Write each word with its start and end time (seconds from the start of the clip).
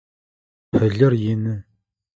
Пылыр 0.71 1.13
ины. 1.31 1.55